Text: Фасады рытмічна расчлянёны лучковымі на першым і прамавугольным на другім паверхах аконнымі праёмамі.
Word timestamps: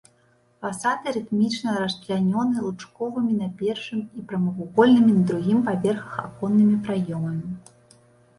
Фасады 0.65 1.11
рытмічна 1.17 1.73
расчлянёны 1.81 2.63
лучковымі 2.67 3.33
на 3.43 3.49
першым 3.59 4.01
і 4.21 4.25
прамавугольным 4.33 5.05
на 5.13 5.21
другім 5.29 5.59
паверхах 5.69 6.17
аконнымі 6.25 6.77
праёмамі. 6.91 7.49